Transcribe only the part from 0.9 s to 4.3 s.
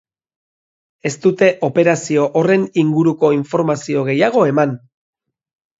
Ez dute operazio horren inguruko informazio